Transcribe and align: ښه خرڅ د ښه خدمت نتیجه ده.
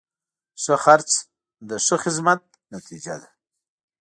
ښه 0.61 0.75
خرڅ 0.83 1.09
د 1.69 1.71
ښه 1.85 1.95
خدمت 2.03 2.41
نتیجه 2.73 3.15
ده. 3.21 3.29